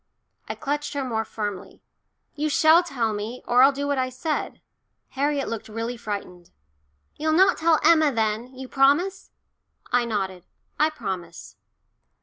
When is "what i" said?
3.85-4.09